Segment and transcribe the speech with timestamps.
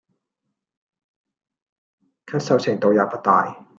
[2.25, 3.67] 咳嗽程度也不大